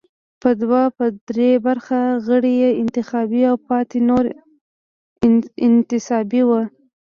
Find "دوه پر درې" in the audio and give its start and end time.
0.61-1.49